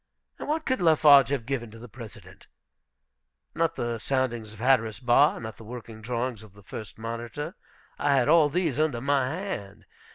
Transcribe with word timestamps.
What 0.39 0.65
could 0.65 0.81
Lafarge 0.81 1.29
have 1.29 1.45
given 1.45 1.69
to 1.69 1.77
the 1.77 1.87
President? 1.87 2.47
Not 3.53 3.75
the 3.75 3.99
soundings 3.99 4.51
of 4.51 4.57
Hatteras 4.57 4.99
Bar. 4.99 5.39
Not 5.39 5.57
the 5.57 5.63
working 5.63 6.01
drawings 6.01 6.41
of 6.41 6.53
the 6.53 6.63
first 6.63 6.97
monitor. 6.97 7.53
I 7.99 8.15
had 8.15 8.27
all 8.27 8.49
these 8.49 8.79
under 8.79 8.99
my 8.99 9.29
hand. 9.29 9.85